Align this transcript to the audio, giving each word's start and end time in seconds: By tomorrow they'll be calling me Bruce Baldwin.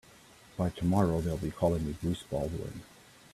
By 0.57 0.71
tomorrow 0.71 1.21
they'll 1.21 1.37
be 1.37 1.51
calling 1.51 1.85
me 1.85 1.95
Bruce 2.01 2.23
Baldwin. 2.23 2.81